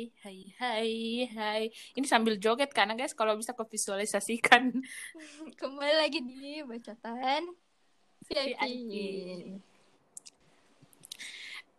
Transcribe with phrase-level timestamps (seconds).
[0.00, 0.92] Hai, hai, hai,
[1.36, 1.62] hai.
[1.92, 4.72] Ini sambil joget karena guys, kalau bisa kau visualisasikan.
[5.60, 7.52] Kembali lagi di bacaan
[8.24, 8.56] VIP.
[8.64, 8.64] VIP.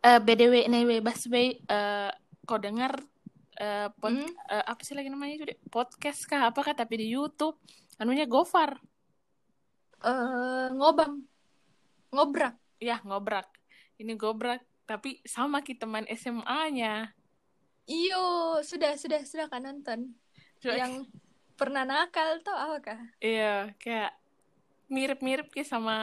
[0.06, 2.14] Eh BDW nih Baswe, uh,
[2.46, 2.94] kau dengar
[3.58, 4.30] eh, pod- Hmm?
[4.54, 5.46] eh, apa sih lagi namanya itu?
[5.74, 6.54] Podcast kah?
[6.54, 7.58] Apakah tapi di YouTube?
[7.98, 8.78] Anunya Gofar.
[10.06, 11.26] Eh, ngobam,
[12.14, 12.54] ngobrak.
[12.78, 13.50] Ya, ngobrak.
[13.98, 17.18] Ini gobrak, tapi sama kita teman SMA-nya.
[17.92, 18.24] Iyo,
[18.64, 20.16] sudah, sudah, sudah kan nonton.
[20.64, 21.12] Yang
[21.60, 23.00] pernah nakal tuh apakah?
[23.20, 24.16] Iya, kayak
[24.88, 25.98] mirip-mirip kayak sama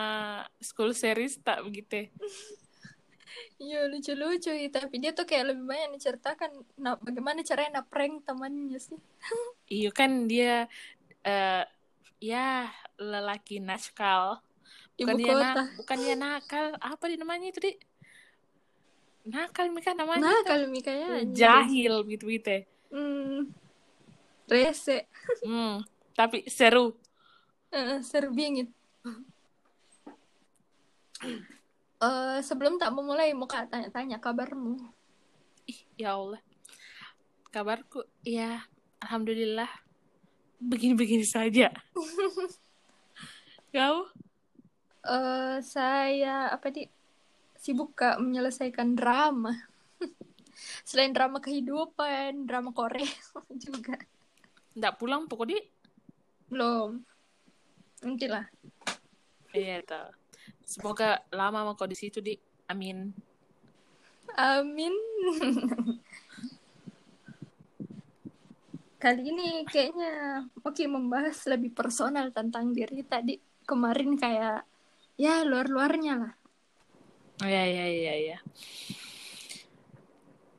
[0.61, 2.13] school series tak begitu.
[3.59, 4.51] Iya, lucu-lucu.
[4.71, 8.99] Tapi dia tuh kayak lebih banyak menceritakan nah, bagaimana caranya prank temannya sih.
[9.69, 10.65] Iya kan dia
[11.27, 11.65] eh
[12.25, 14.41] ya lelaki nakal.
[14.97, 15.51] Ibu Bukan dia kota.
[15.55, 17.73] na bukan dia nakal, apa di namanya itu, Di?
[19.29, 20.49] Nakal Mika namanya Nah, itu.
[20.49, 22.65] kalau Mikanya Jahil gitu-gitu.
[22.89, 23.53] Hmm,
[24.49, 25.05] rese.
[25.45, 25.85] Hmm,
[26.17, 26.97] tapi seru.
[27.69, 28.73] Eh, seru bingit.
[31.99, 34.79] Eh, sebelum tak memulai, mau tanya-tanya kabarmu.
[35.69, 36.41] Ih, ya Allah.
[37.49, 38.61] Kabarku ya
[39.01, 39.69] alhamdulillah
[40.61, 41.73] begini-begini saja.
[43.75, 44.05] Kau?
[45.09, 46.85] eh saya apa di
[47.69, 49.53] sibuk kak menyelesaikan drama.
[50.89, 53.05] Selain drama kehidupan, drama Korea
[53.65, 54.01] juga.
[54.73, 55.61] Nggak pulang pokoknya
[56.49, 57.05] Belum.
[58.01, 58.49] Nantilah.
[59.53, 60.09] Iya, tahu.
[60.65, 62.41] Semoga lama mau kau di situ, Di.
[62.73, 63.13] Amin.
[64.33, 64.97] Amin.
[69.03, 73.37] Kali ini kayaknya oke membahas lebih personal tentang diri tadi.
[73.69, 74.65] Kemarin kayak
[75.21, 76.33] ya luar-luarnya lah.
[77.39, 78.39] Oh, iya, iya, iya, iya.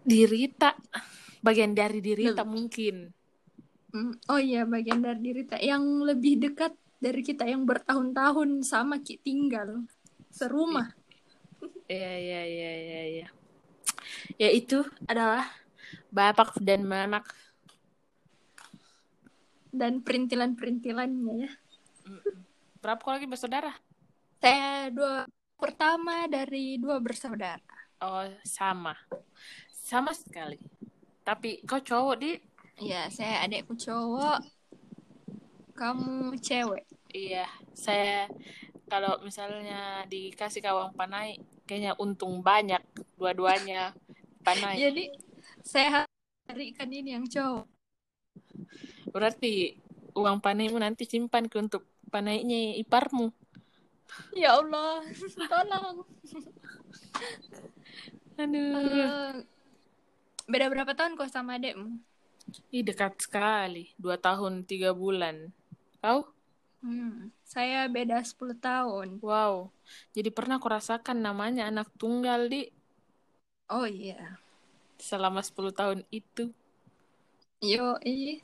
[0.07, 0.79] Dirita.
[1.43, 3.11] Bagian dari dirita mungkin.
[3.89, 8.99] Hmm, Oh iya, bagian dari diri tak yang lebih dekat dari kita yang bertahun-tahun sama
[9.01, 9.87] Ki tinggal
[10.29, 10.93] serumah.
[11.89, 13.27] Iya, iya, iya, iya, iya.
[14.39, 15.47] Ya itu adalah
[16.13, 17.27] bapak dan mamak.
[19.69, 21.51] dan perintilan-perintilannya ya.
[22.81, 23.69] Berapa lagi bersaudara?
[24.41, 25.29] Saya dua
[25.59, 27.59] pertama dari dua bersaudara.
[27.99, 28.95] Oh, sama.
[29.75, 30.55] Sama sekali.
[31.27, 32.33] Tapi kau cowok, Di?
[32.79, 34.39] Ya, saya adekku cowok,
[35.75, 36.87] kamu cewek.
[37.11, 37.43] Iya,
[37.75, 38.31] saya
[38.87, 41.35] kalau misalnya dikasih kawang panai,
[41.67, 42.79] kayaknya untung banyak
[43.19, 43.91] dua-duanya
[44.47, 44.79] panai.
[44.79, 45.11] Jadi
[45.59, 46.15] saya harus
[46.47, 47.67] carikan ini yang cowok.
[49.11, 49.75] Berarti
[50.15, 53.29] uang panaimu nanti simpan ke untuk panainya iparmu.
[54.33, 55.05] Ya Allah,
[55.49, 56.05] tolong.
[58.39, 59.33] Aduh, Eh,
[60.47, 61.99] beda berapa tahun kau sama adekmu?
[62.71, 63.91] Ih, dekat sekali.
[63.99, 65.51] Dua tahun, tiga bulan.
[65.99, 66.31] Kau?
[66.79, 69.19] Hmm, saya beda 10 tahun.
[69.19, 69.67] Wow.
[70.15, 72.71] Jadi pernah aku rasakan namanya anak tunggal, Di.
[73.67, 74.39] Oh iya.
[74.95, 76.55] Selama 10 tahun itu.
[77.59, 78.39] Yo, iya.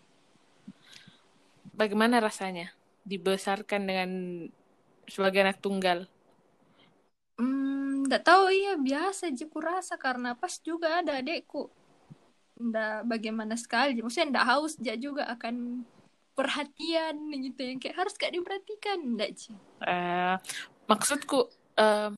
[1.71, 2.75] Bagaimana rasanya?
[3.07, 4.09] Dibesarkan dengan
[5.07, 6.09] sebagai anak tunggal.
[7.35, 8.51] Hmm, nggak tahu.
[8.51, 9.31] Iya biasa.
[9.31, 11.67] Aja ku rasa karena pas juga ada adekku.
[12.55, 14.73] Nggak bagaimana sekali, maksudnya nggak haus.
[14.79, 15.83] Dia juga akan
[16.35, 17.59] perhatian gitu.
[17.63, 18.99] Yang kayak harus gak diperhatikan.
[19.15, 19.55] Nggak sih?
[19.83, 20.35] Eh,
[20.87, 21.47] maksudku,
[21.79, 22.11] eh,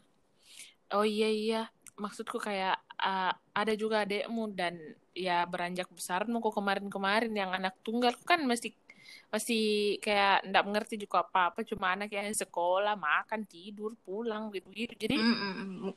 [0.94, 1.62] oh iya iya,
[1.98, 4.78] maksudku kayak eh, ada juga adekmu dan
[5.18, 8.78] ya beranjak besarmu kok kemarin-kemarin yang anak tunggal kan masih
[9.28, 9.64] masih
[10.00, 15.16] kayak ndak mengerti juga apa-apa cuma anak yang sekolah makan tidur pulang gitu gitu jadi
[15.20, 15.92] Mm-mm.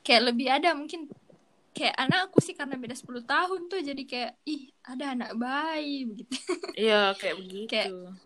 [0.00, 1.06] Kayak lebih ada mungkin
[1.70, 6.34] kayak anakku sih karena beda 10 tahun tuh jadi kayak ih ada anak bayi begitu.
[6.74, 8.18] iya kayak begitu Kayak-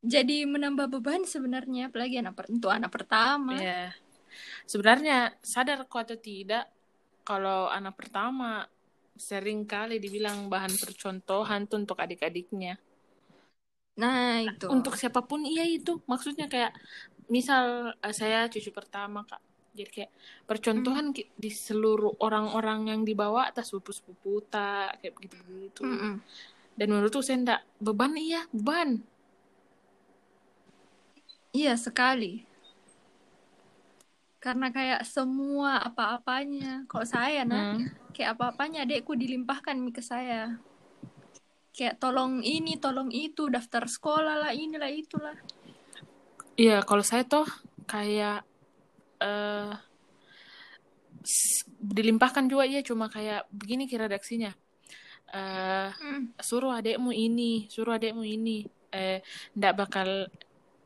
[0.00, 3.54] Jadi menambah beban sebenarnya apalagi anak per- untuk anak pertama.
[3.54, 3.92] Iya.
[4.64, 6.64] sebenarnya sadar kok atau tidak
[7.20, 8.64] kalau anak pertama
[9.12, 12.80] sering kali dibilang bahan percontohan tuh untuk adik-adiknya
[14.00, 14.66] Nah, itu.
[14.72, 16.72] untuk siapa pun iya itu maksudnya kayak
[17.28, 19.38] misal eh, saya cucu pertama kak
[19.70, 20.10] jadi kayak
[20.50, 26.14] percontohan ki- di seluruh orang-orang yang dibawa atas sepupu-sepupu tak kayak begitu begitu Mm-mm.
[26.74, 29.04] dan menurutku saya enggak beban iya beban
[31.50, 32.46] Iya sekali.
[34.38, 37.90] Karena kayak semua apa-apanya, kalau saya nah, Hmm.
[38.14, 40.62] kayak apa-apanya adekku dilimpahkan ke saya.
[41.70, 45.36] Kayak tolong ini, tolong itu, daftar sekolah lah, inilah itulah.
[46.58, 47.46] Iya, kalau saya tuh
[47.88, 48.44] kayak
[51.24, 54.52] s- dilimpahkan juga iya cuma kayak begini kira redaksinya.
[55.30, 56.34] eh Hmm.
[56.42, 59.22] suruh adekmu ini suruh adekmu ini eh
[59.54, 60.26] ndak bakal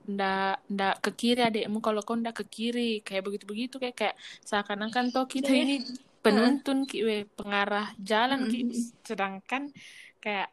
[0.04, 4.16] ndak ndak ke kiri adekmu kalau kau ndak ke kiri kayak begitu begitu kayak kayak
[4.44, 5.64] seakan-akan toh kita Iya.
[5.64, 5.74] ini
[6.20, 9.00] penuntun ki we, pengarah jalan ki Mm-mm.
[9.00, 9.72] sedangkan
[10.20, 10.52] kayak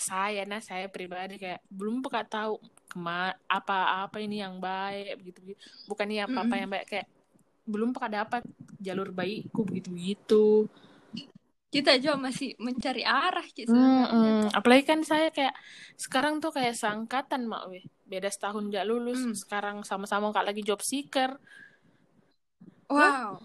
[0.00, 2.52] saya nah saya pribadi kayak belum pernah tahu
[2.90, 3.74] kema apa
[4.06, 5.60] apa ini yang baik begitu begitu
[5.90, 6.60] bukan ini apa apa Mm-mm.
[6.60, 7.06] yang baik kayak
[7.72, 8.42] belum pernah dapat
[8.86, 10.44] jalur baikku begitu begitu
[11.70, 14.10] Kita juga masih mencari arah gitu sebenarnya.
[14.10, 14.50] Mm-mm.
[14.58, 15.54] Apalagi kan saya kayak
[15.94, 17.84] sekarang tuh kayak seangkatan mak weh.
[18.10, 19.38] Beda setahun gak lulus, Hmm.
[19.38, 21.30] sekarang sama-sama kak lagi job seeker.
[22.90, 23.40] Wow.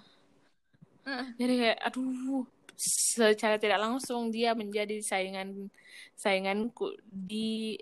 [1.05, 1.27] Heeh.
[1.37, 2.43] Jadi kayak aduh,
[2.77, 5.71] secara tidak langsung dia menjadi saingan
[6.15, 7.79] sainganku di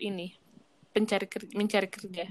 [0.00, 0.32] ini
[0.92, 2.26] pencari kerja, mencari kerja.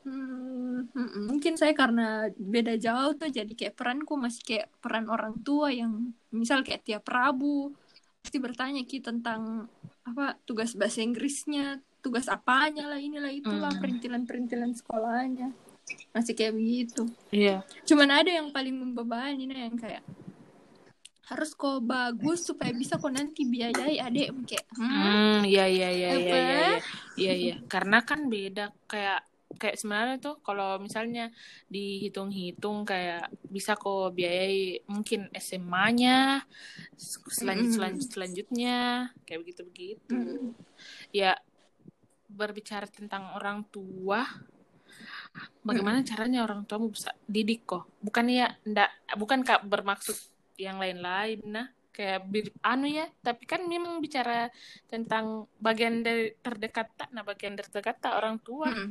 [0.00, 1.28] Hmm, mm-mm.
[1.28, 6.16] mungkin saya karena beda jauh tuh jadi kayak peranku masih kayak peran orang tua yang
[6.32, 7.76] misal kayak tiap Rabu
[8.24, 9.68] pasti bertanya ki tentang
[10.04, 13.80] apa tugas bahasa Inggrisnya, tugas apanya lah inilah itulah Hmm.
[13.80, 15.52] perintilan-perintilan sekolahnya.
[16.10, 17.06] Masih kayak begitu.
[17.30, 17.62] Iya.
[17.86, 20.02] Cuman ada yang paling membebani nah yang kayak
[21.30, 26.08] harus kok bagus supaya bisa kok nanti biayai adek kayak hmm, Hmm, iya iya iya
[26.10, 26.78] iya iya iya.
[27.14, 27.54] Iya iya.
[27.70, 29.22] Karena kan beda kayak
[29.54, 31.30] kayak sebenarnya tuh kalau misalnya
[31.70, 36.42] dihitung-hitung kayak bisa kok biayai mungkin SMA-nya
[37.30, 38.78] selanjut selanjut selanjutnya
[39.22, 40.14] kayak begitu begitu.
[40.14, 40.50] mm,
[41.14, 41.38] Ya
[42.30, 44.22] berbicara tentang orang tua
[45.60, 47.86] bagaimana caranya orang tua bisa didik kok?
[48.02, 50.16] Bukan ya ndak bukan kak bermaksud
[50.58, 51.68] yang lain-lain nah.
[51.90, 54.48] Kayak bir- anu ya tapi kan memang bicara
[54.86, 58.70] tentang bagian dari terdekat tak nah bagian dari terdekat tak orang tua.
[58.70, 58.90] Mm.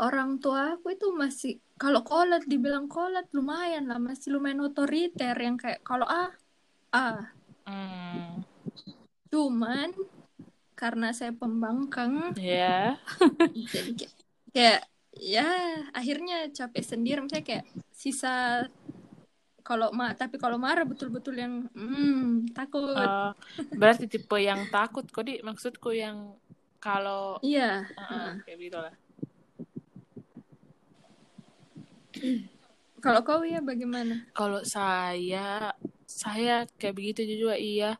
[0.00, 4.00] orang tua aku itu masih kalau kolot dibilang kolot lumayan lah.
[4.00, 6.32] Masih lumayan otoriter yang kayak kalau ah
[6.90, 7.30] ah
[7.68, 8.42] hmm,
[9.30, 9.94] cuman
[10.74, 12.96] karena saya pembangkang ya.
[13.72, 13.92] jadi
[14.54, 14.80] kayak,
[15.16, 15.46] ya
[15.94, 17.18] akhirnya capek sendiri.
[17.22, 17.64] Misalnya kayak
[17.94, 18.64] sisa
[19.60, 22.96] kalau ma tapi kalau marah betul-betul yang hmm, takut.
[22.96, 23.30] Eh,
[23.76, 25.04] berarti tipe yang takut.
[25.06, 25.34] Kok di?
[25.44, 26.34] Maksudku yang
[26.80, 28.94] kalau iya eh, eh, kayak gitu lah
[33.04, 34.24] kalau kau ya bagaimana?
[34.32, 35.72] Kalau saya,
[36.08, 37.96] saya kayak begitu juga iya.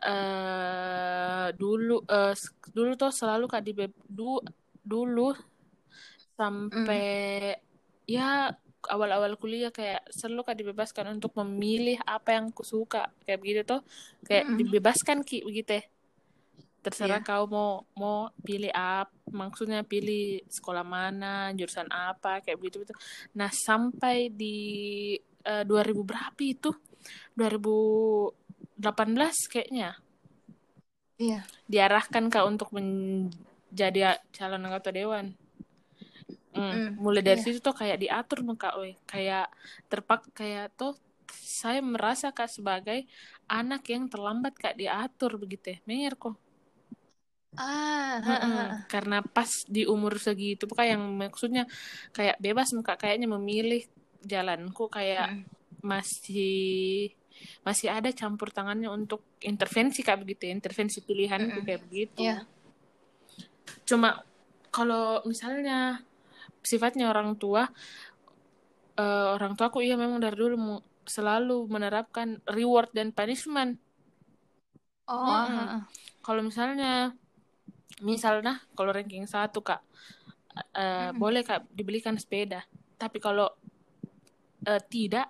[0.00, 3.72] eh dulu eh s- dulu tuh selalu kak di
[4.08, 4.40] du,
[4.90, 5.30] dulu
[6.34, 7.54] sampai
[8.10, 8.50] ya
[8.88, 13.80] awal-awal kuliah kayak selalu kak dibebaskan untuk memilih apa yang ku suka kayak begitu tuh
[14.26, 14.58] kayak Mm-mm.
[14.58, 15.72] dibebaskan ki begitu.
[15.78, 15.82] Ya
[16.80, 17.28] terserah Iya.
[17.28, 22.96] kau mau mau pilih apa maksudnya pilih sekolah mana jurusan apa kayak begitu begitu.
[23.36, 25.12] Nah sampai di
[25.44, 26.72] eh, 2000 berapa itu
[27.36, 28.80] 2018
[29.52, 30.00] kayaknya
[31.20, 31.44] iya.
[31.68, 32.72] diarahkan kak untuk
[33.70, 34.00] menjadi
[34.34, 35.26] calon anggota dewan
[36.50, 37.46] Mm, Mm, mulai dari iya.
[37.46, 39.46] situ tuh kayak diatur tuh kak weh kayak
[39.86, 40.98] terpak kayak tuh
[41.30, 43.06] saya merasa kak sebagai
[43.46, 45.78] anak yang terlambat kak diatur begitu ya
[46.18, 46.34] kok
[47.60, 48.90] ah Mm-mm.
[48.90, 51.64] Karena pas di umur segitu, bukan yang maksudnya
[52.16, 53.82] kayak bebas muka kayaknya memilih
[54.26, 55.44] jalanku kayak Mm.
[55.80, 57.08] masih
[57.64, 61.66] masih ada campur tangannya untuk intervensi kayak begitu ya, intervensi pilihanku Mm-mm.
[61.66, 62.20] kayak begitu.
[62.20, 62.36] Iya.
[63.90, 64.08] Cuma
[64.76, 66.02] kalau misalnya
[66.70, 67.62] sifatnya orang tua,
[69.02, 70.84] eh, orang tua aku iya memang dari dulu mu-
[71.16, 73.72] selalu menerapkan reward dan punishment.
[75.08, 75.90] oh ah.
[76.24, 77.14] kalau misalnya
[78.10, 79.80] misalnya kalau ranking satu kak
[80.76, 81.22] eh, Mm-mm.
[81.22, 82.60] boleh kak dibelikan sepeda
[83.00, 83.48] tapi kalau
[84.68, 85.26] eh, tidak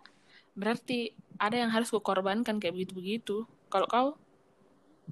[0.59, 3.37] berarti ada yang harus kukorbankan kayak begitu begitu
[3.73, 4.09] kalau kau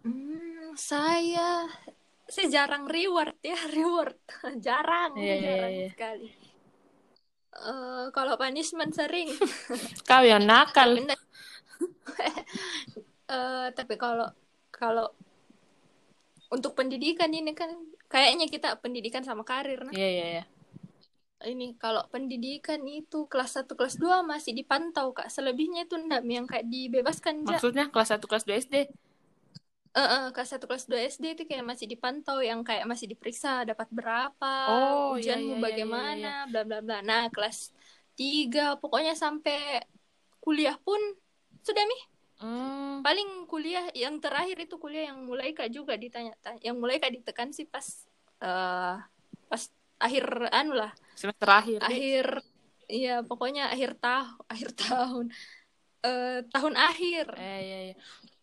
[0.04, 1.68] Hmm, saya
[2.28, 4.20] saya jarang reward ya reward.
[4.60, 5.88] Jarang Iya, iya, jarang iya.
[5.88, 6.28] sekali.
[7.58, 9.32] Eh, kalau punishment sering.
[10.08, 10.94] Kau yang nakal.
[13.28, 14.24] Eh, tapi kalau
[14.72, 15.12] kalau
[16.48, 17.68] untuk pendidikan ini kan
[18.08, 19.92] kayaknya kita pendidikan sama karir nah.
[19.92, 20.44] Iya iya iya.
[21.44, 25.28] Ini kalau pendidikan itu kelas 1 kelas 2 masih dipantau kak.
[25.28, 28.76] Selebihnya itu enggak yang kayak dibebaskan maksudnya kelas 1 kelas 2 SD
[29.96, 33.64] Eh, eh, kelas 1 kelas 2 SD itu kayak masih dipantau yang kayak masih diperiksa
[33.66, 36.96] dapat berapa, Oh, iya, ujianmu iya, iya, bagaimana, iya, bla bla bla.
[37.02, 37.72] Nah, kelas
[38.18, 39.82] 3 pokoknya sampai
[40.44, 41.00] kuliah pun
[41.66, 41.96] sudah mi.
[42.40, 46.34] hmm, Paling kuliah yang terakhir itu kuliah yang mulai Kak juga ditanya
[46.66, 47.86] yang mulai Kak ditekan sih pas
[48.42, 48.94] eh
[49.50, 49.62] pas
[49.98, 52.26] akhir anu lah, semester akhir akhir
[52.90, 55.26] iya pokoknya akhir tahun, akhir tahun.
[56.06, 57.94] eh, tahun akhir Eh, iya, iya.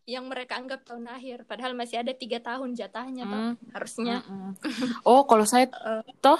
[0.05, 4.53] Yang mereka anggap tahun akhir padahal masih ada tiga tahun jatahnya toh Hmm, harusnya mm-mm.
[5.05, 6.39] Oh, kalau saya Eh, toh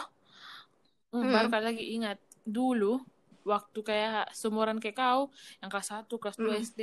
[1.16, 1.32] Hmm.
[1.32, 3.00] baru kali lagi ingat dulu
[3.48, 5.32] waktu kayak seumuran kayak kau
[5.64, 6.60] yang kelas 1, kelas 2 Hmm.
[6.60, 6.82] SD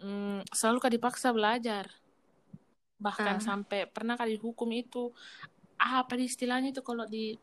[0.00, 1.84] hmm, selalu kak dipaksa belajar.
[3.00, 3.42] Bahkan Ah.
[3.42, 5.10] sampai pernah kali dihukum itu
[5.80, 7.34] apa istilahnya itu kalau di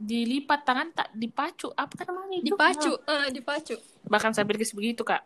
[0.00, 2.54] dilipat tangan tak dipacu apa kan namanya itu?
[2.56, 3.76] dipacu eh, dipacu
[4.08, 5.20] bahkan sampai begitu kak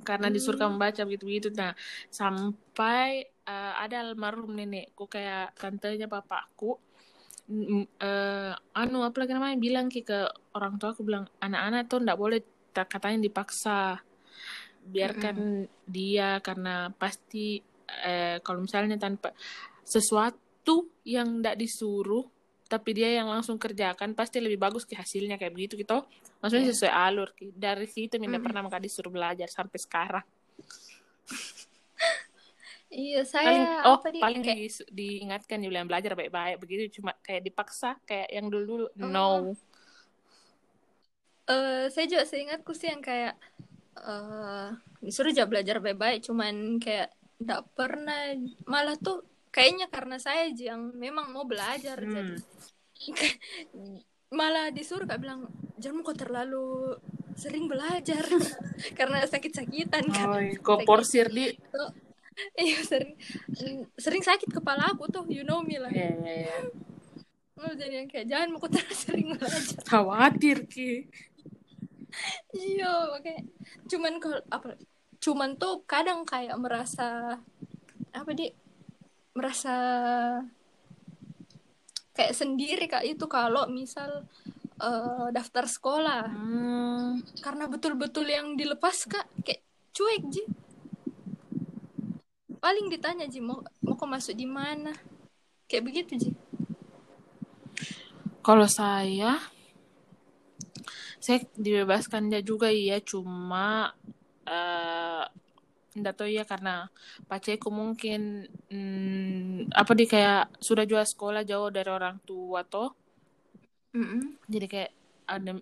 [0.00, 0.72] karena disuruh Hmm.
[0.72, 1.76] kamu baca begitu begitu nah
[2.08, 6.80] sampai eh, ada almarhum nenekku kayak tantenya bapakku
[7.52, 10.24] mm, eh, anu apa lagi namanya bilang ki ke
[10.56, 12.40] orang tua aku bilang anak-anak tuh ndak boleh
[12.72, 14.00] tak katanya dipaksa.
[14.82, 17.60] Biarkan dia karena pasti
[18.02, 19.30] eh, kalau misalnya tanpa
[19.84, 22.26] sesuatu yang ndak disuruh
[22.72, 26.00] tapi dia yang langsung kerjakan pasti lebih bagus ke hasilnya kayak begitu gitu
[26.40, 26.72] maksudnya Iya.
[26.72, 28.46] sesuai alur dari situ Minda Mm-mm.
[28.48, 30.24] pernah maka disuruh belajar sampai sekarang
[32.92, 37.44] iya saya paling oh apa paling kayak di- diingatkan dibilang belajar baik-baik begitu cuma kayak
[37.44, 39.08] dipaksa kayak yang dulu dulu Oh.
[39.08, 39.28] no
[41.48, 43.36] eh, saya juga seingatku sih yang kayak
[43.92, 44.68] eh
[45.04, 47.12] disuruh aja belajar baik-baik cuman kayak
[47.42, 49.20] nggak pernah malah tuh
[49.52, 52.40] kayaknya karena saya aja yang memang mau belajar jadi
[53.72, 53.98] Hmm.
[54.32, 56.96] malah disuruh kak bilang jangan kok terlalu
[57.34, 58.22] sering belajar.
[58.98, 60.26] Karena sakit-sakitan kan.
[60.30, 61.50] Oh, kok porsir di?
[62.56, 63.12] Iya sering.
[63.98, 65.90] Sering sakit kepala aku tuh you know me lah.
[65.92, 66.56] Ya, ya.
[67.60, 69.82] Oh, jadi yang kayak jangan mau terlalu sering belajar.
[69.90, 71.10] Khawatir ki.
[72.52, 73.42] Iya makanya
[73.88, 74.76] cuman kalau apa
[75.16, 77.40] cuman tuh kadang kayak merasa
[78.12, 78.52] apa di
[79.32, 79.74] merasa
[82.12, 84.28] kayak sendiri kak itu kalau misal
[84.80, 86.24] eh, daftar sekolah.
[86.28, 87.20] Hmm.
[87.40, 89.64] karena betul-betul yang dilepas kak kayak
[89.96, 90.44] cuek ji.
[92.62, 94.92] Paling ditanya ji mau mau kau masuk di mana?
[95.66, 96.30] Kayak begitu ji.
[98.42, 99.38] Kalau saya,
[101.22, 103.94] saya dibebaskan dia juga iya, cuma
[104.42, 105.24] eh
[105.92, 106.88] nggak tahu ya karena
[107.28, 112.96] paceku mungkin hmm, apa di kayak sudah jual sekolah jauh dari orang tua toh,
[114.48, 114.90] jadi kayak
[115.28, 115.52] ada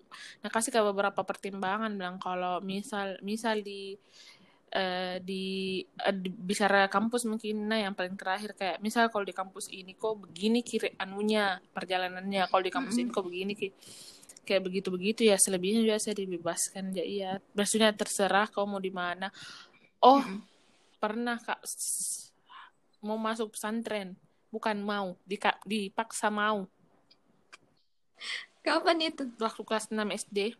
[0.41, 3.93] nah kasih kayak beberapa pertimbangan bilang kalau misal misal di
[4.71, 9.35] eh, di, eh, di bicara kampus mungkin nah yang paling terakhir kayak misal kalau di
[9.35, 13.67] kampus ini kok begini kiri anunya perjalanannya kalau di kampus ini kok begini ki
[14.41, 17.31] kayak begitu begitu ya selebihnya juga saya dibebaskan ya iya.
[17.53, 19.29] Maksudnya terserah kau mau di mana
[20.01, 20.25] oh
[21.01, 21.61] pernah kak.
[23.01, 24.13] Mau masuk pesantren
[24.51, 26.67] bukan mau dika- dipaksa mau
[28.61, 30.53] kapan itu waktu kelas 6 SD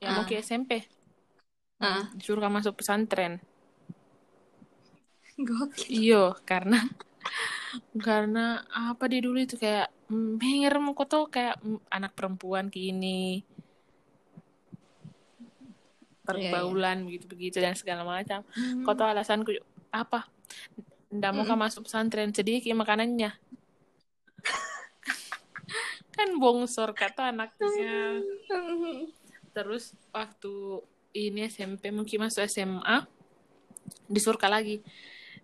[0.00, 0.88] ya mau ke SMP
[1.78, 3.38] ah disuruh masuk pesantren
[5.36, 6.80] gokil iyo karena
[8.00, 11.60] karena apa di dulu itu kayak menger mau tuh kayak
[11.92, 13.44] anak perempuan gini
[16.26, 18.42] pergaulan begitu begitu dan segala macam.
[18.52, 18.82] Hmm.
[18.82, 19.54] kau tahu alasanku
[19.94, 20.26] apa?
[21.14, 23.30] Ndak mau kan masuk pesantren sedikit makanannya.
[26.16, 28.24] Kan bongsor kata anaknya.
[29.54, 30.80] Terus waktu
[31.12, 33.04] ini SMP mungkin masuk SMA
[34.08, 34.80] disurka lagi.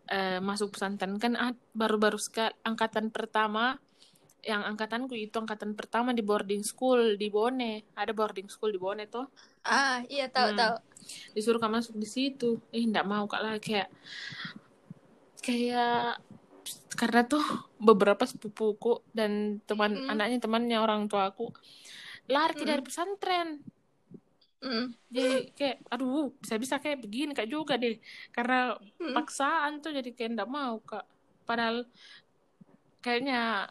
[0.09, 1.21] Eh, masuk pesantren.
[1.21, 1.37] Kan
[1.77, 3.79] baru-baru sekali angkatan pertama
[4.43, 9.07] yang angkatanku itu angkatan pertama di boarding school di Bone ada boarding school di Bone
[9.07, 9.27] tuh
[9.63, 10.59] ah iya tahu Hmm.
[10.59, 10.75] tahu
[11.35, 13.87] disuruh kan masuk di situ eh ndak mau kak lah kayak
[15.43, 16.19] kayak
[16.95, 17.43] karena tuh
[17.89, 20.11] beberapa sepupuku dan teman Mm.
[20.11, 21.51] anaknya temannya orang tua aku
[22.27, 22.67] lari Mm.
[22.67, 23.49] dari pesantren
[24.63, 24.95] Mm.
[25.11, 27.99] jadi kayak aduh bisa bisa kayak begini kak juga deh
[28.35, 29.15] karena Mm.
[29.15, 31.03] paksaan tuh jadi kayak ndak mau kak
[31.47, 31.87] padahal
[33.03, 33.67] kayaknya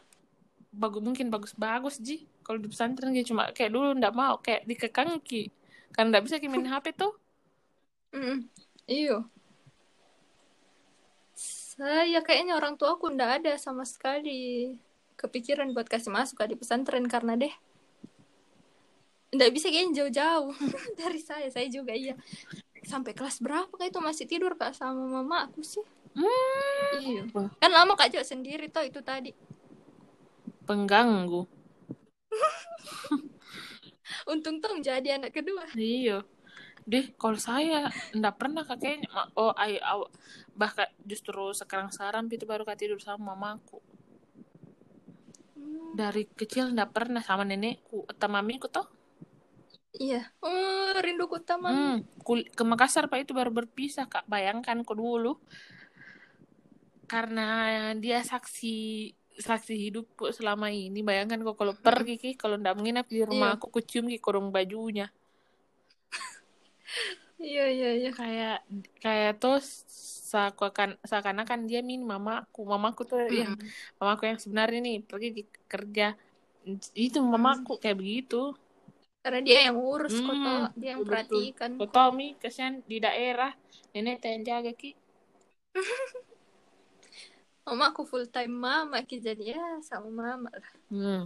[0.72, 5.20] bagus mungkin bagus-bagus ji kalau di pesantren gitu cuma kayak dulu ndak mau kayak dikekang
[5.20, 5.52] ki
[5.92, 7.12] karena ndak bisa main HP tuh
[8.12, 8.44] Mm.
[8.84, 9.24] Iyo.
[11.32, 14.76] Saya kayaknya orang tua aku ndak ada sama sekali
[15.16, 17.54] kepikiran buat kasih masuk ke di pesantren karena deh
[19.32, 20.52] ndak bisa kayaknya jauh-jauh
[21.00, 21.48] dari saya.
[21.48, 22.12] Saya juga iya.
[22.84, 25.80] Sampai kelas berapa kak itu masih tidur kak sama mama aku sih.
[26.12, 27.22] hmm, Iya.
[27.32, 29.32] Kan lama kak juga sendiri toh itu tadi.
[30.68, 31.42] Pengganggu
[34.28, 35.64] Untung tuh jadi anak kedua.
[35.74, 36.22] iya
[36.82, 40.10] deh kalau saya ndak pernah kak kayaknya Ma- oh ay, aw-
[40.58, 43.78] bahkan justru sekarang sekarang itu baru kak tidur sama mamaku
[45.54, 45.94] Hmm.
[45.94, 48.86] dari kecil ndak pernah sama nenekku atau mamiku toh
[49.92, 50.24] Iya.
[50.40, 51.68] Oh, rinduku taman.
[51.68, 51.96] Hmm,
[52.56, 54.24] ke Makassar Pak itu baru berpisah Kak.
[54.24, 55.36] Bayangkan kok dulu.
[57.04, 57.44] Karena
[58.00, 59.12] dia saksi
[59.48, 61.00] saksi hidupku selama ini.
[61.08, 63.56] Bayangkan kok kalau pergi Ki, kalau ndak menginap di rumah Iya.
[63.58, 65.06] aku, aku cium Ki kurung bajunya.
[67.42, 68.10] Iya, iya, iya.
[68.14, 68.56] Kayak
[69.02, 69.66] kayak terus
[70.30, 72.60] seakan seakan-akan dia min mamaku.
[72.72, 73.68] Mamaku tuh yang Mm-mm.
[73.98, 76.06] mamaku yang sebenarnya nih pergi di kerja.
[76.94, 77.32] Itu Hmm.
[77.34, 78.54] mamaku kayak begitu.
[79.22, 81.10] Karena dia yang urus kok, Hmm, dia yang betul.
[81.10, 81.70] perhatikan.
[81.94, 83.50] Tahu mi kesian di daerah
[83.94, 84.90] nenek yang jaga ki.
[87.62, 89.22] Mama aku full time mama, Ki.
[89.22, 90.72] jadi ya sama mama lah.
[90.90, 91.22] Hmm.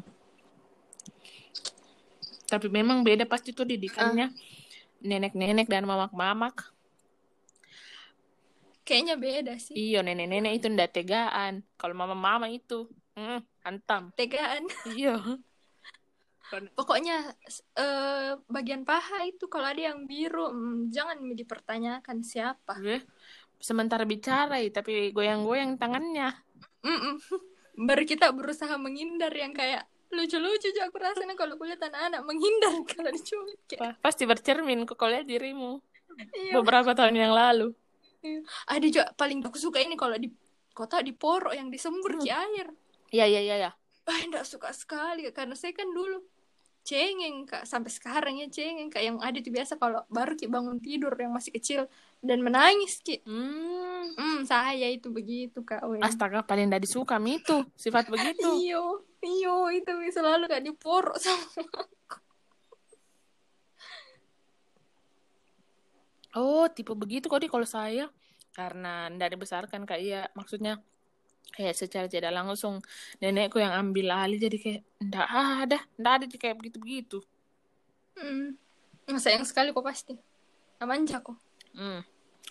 [2.46, 4.30] Tapi memang beda pasti tuh didikannya
[5.00, 6.72] nenek-nenek dan mamak-mamak.
[8.86, 9.74] Kayaknya beda sih.
[9.74, 11.66] Iyo nenek-nenek itu ndak tegaan.
[11.74, 12.86] Kalau mama-mama itu,
[13.18, 14.14] hmm, hantam.
[14.14, 14.68] Tegaan.
[14.94, 15.18] Iyo.
[16.78, 17.34] Pokoknya
[17.74, 22.78] eh, bagian paha itu kalau ada yang biru, mm, jangan dipertanyakan siapa.
[22.78, 23.02] Gue
[23.60, 26.32] sementara bicara, ya, tapi goyang-goyang tangannya.
[26.84, 27.16] Mm-mm.
[27.88, 33.10] Baru kita berusaha menghindar yang kayak lucu-lucu juga aku rasanya kalau kulihat anak-anak menghindar kalau
[33.10, 33.58] diculik.
[33.68, 35.82] Kayak, Pasti bercermin kok lihat dirimu
[36.32, 36.52] iya.
[36.56, 37.74] beberapa tahun yang lalu.
[38.66, 40.32] Ada juga paling aku suka ini kalau di
[40.74, 42.66] kota di porok yang disembur ki air.
[43.14, 43.70] Iya, iya, iya, iya.
[44.06, 46.22] Ah, enggak suka sekali karena saya kan dulu
[46.86, 50.78] cengeng kak sampai sekarang ya cengeng kak yang ada itu biasa kalau baru ki bangun
[50.78, 51.90] tidur yang masih kecil
[52.22, 53.24] dan menangis ki.
[53.24, 54.12] Hmm.
[54.16, 55.84] Hmm, saya itu begitu kak.
[55.84, 56.00] Wen.
[56.00, 58.48] Astaga, paling ndak disuka mi itu sifat begitu.
[58.64, 61.64] Iyo, iyo itu Mi, selalu kak diporok sama.
[66.36, 68.12] Oh, tipe begitu kok di kalau saya
[68.52, 70.80] karena ndak dibesarkan kak iya maksudnya
[71.56, 72.80] kayak secara tidak langsung
[73.20, 77.18] nenekku yang ambil alih jadi kayak ndak ada ndak ada kayak begitu begitu
[78.16, 78.56] Hmm.
[79.20, 80.16] Sayang sekali kok pasti.
[80.80, 81.36] Manja kok.
[81.76, 82.00] Hmm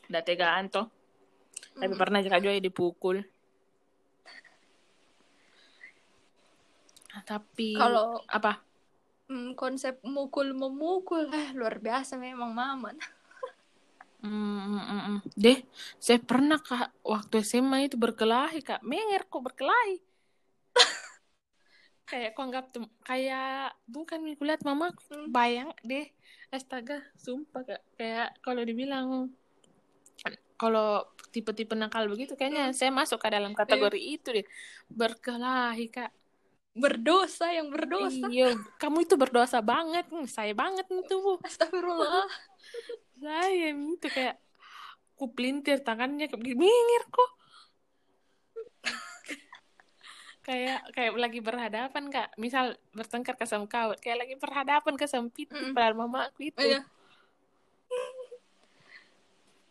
[0.05, 0.87] ndak tegaan toh.
[1.75, 1.99] Tapi Hmm.
[1.99, 3.25] pernah juga juga dipukul.
[7.15, 8.61] Ah, tapi Kalau apa?
[9.25, 12.93] Hmm, konsep mukul memukul, eh luar biasa memang mama.
[14.25, 15.17] Mm, mm, mm.
[15.37, 15.61] deh
[16.01, 16.93] saya pernah kak.
[17.05, 18.81] Waktu SMA itu berkelahi kak.
[18.81, 20.01] Menger kok berkelahi
[22.05, 25.29] kayak kok anggap tem- kayak bukan nih kulihat mama Hmm.
[25.29, 26.05] bayang deh.
[26.47, 27.81] Astaga sumpah kak.
[27.95, 29.29] Kayak kalau dibilang
[30.55, 34.47] kalau tipe-tipe nakal begitu kayaknya saya masuk ke dalam kategori itu deh.
[34.87, 36.11] Berkelahi kak.
[36.71, 38.27] Berdosa yang berdosa.
[38.27, 42.27] iya kamu itu berdosa banget Hmm, saya banget itu bu Astagfirullah.
[43.23, 44.35] saya itu kayak
[45.15, 47.29] ku pelintir tangannya kayak begini minggir kok
[50.45, 55.27] kayak kayak lagi berhadapan kak misal bertengkar ke sama kau kayak lagi berhadapan ke sama
[55.27, 55.73] pitu Mm-mm.
[55.73, 56.81] padahal mama aku itu Iya.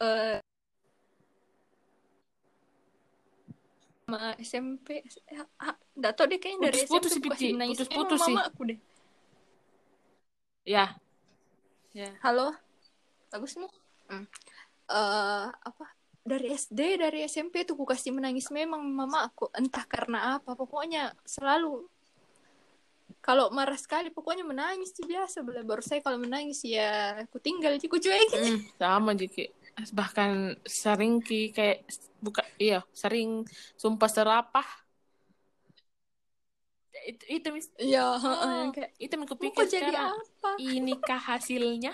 [0.00, 0.38] Eh
[4.04, 5.00] sama SMP
[5.56, 7.54] ah, nggak tau deh kayaknya dari Putus-putus SMP aku kasih Pici.
[7.54, 8.34] menangis Putus-putus Emang sih.
[8.34, 8.78] mama aku deh
[10.66, 10.86] ya
[11.92, 12.52] ya halo
[13.30, 13.70] bagus nih
[14.04, 14.28] Hmm.
[14.84, 15.86] Eh, apa
[16.24, 18.48] dari SD dari SMP tuh aku kasih menangis.
[18.48, 21.84] Memang mama aku entah karena apa pokoknya selalu
[23.20, 25.44] kalau marah sekali pokoknya menangis sih biasa.
[25.44, 25.60] Bela.
[25.64, 28.40] baru saya kalau menangis ya aku tinggal aku cuekin.
[28.40, 29.52] Hmm, sama Jiki
[29.92, 31.84] bahkan sering ki kayak
[32.22, 33.44] buka iya sering
[33.76, 34.64] sumpah serapah.
[37.04, 40.50] Itu itu mis Iya, heeh, Oh, kayak itu yang "Mau kupikir kok jadi sekarang apa?
[40.56, 41.92] inikah hasilnya?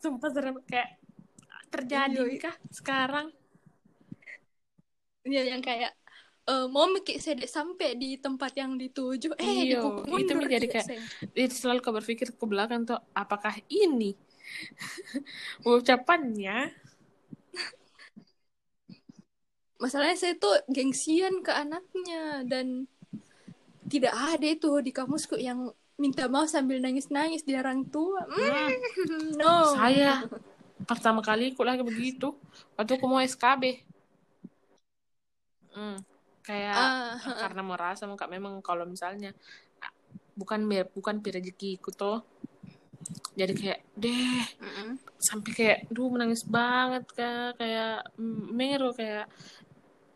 [0.00, 0.96] Sumpah serem kayak
[1.68, 3.26] terjadi Iya, kah sekarang
[5.24, 5.92] Iya yang kayak
[6.48, 10.74] eh, mau mikir saya dek sampai di tempat yang dituju eh dipukul itu menjadi Iya,
[10.80, 10.88] kayak-
[11.36, 14.16] itu selalu kau berpikir ke belakang tuh apakah ini?
[15.68, 16.72] Ucapannya.
[19.80, 22.84] Masalahnya saya tuh gengsian ke anaknya dan
[23.88, 28.24] tidak ada itu di kamusku yang minta maaf sambil nangis-nangis di orang tua.
[28.28, 29.76] Mm, no.
[29.76, 30.24] Saya
[30.84, 32.32] pertama kali ikut lagi begitu
[32.76, 33.84] waktu aku mau SKB
[35.70, 35.96] Hmm,
[36.46, 39.30] kayak Ah, karena merasa muka memang kalau misalnya
[40.34, 40.64] bukan
[40.96, 42.18] bukan rezekiku tuh
[43.36, 44.42] jadi kayak deh.
[44.60, 44.90] Mm-mm.
[45.20, 47.60] sampai kayak duh menangis banget kak.
[47.60, 49.28] Kayak mm, meru kayak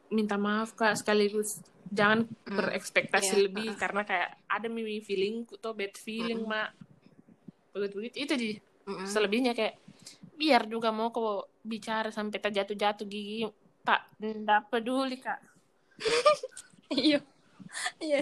[0.08, 1.60] minta maaf kak sekaligus
[1.92, 3.80] jangan Mm, berekspektasi iya, lebih uh-uh.
[3.80, 6.50] karena kayak ada mimi feeling tuh bad feeling Mm-mm.
[6.50, 6.70] mak.
[7.72, 8.50] Begitu begitu itu di
[9.08, 9.74] selebihnya kayak
[10.34, 13.46] biar juga mau kau bicara sampai terjatuh-jatuh gigi
[13.84, 15.40] tak ndak peduli kak
[16.96, 17.20] iya
[18.00, 18.20] iya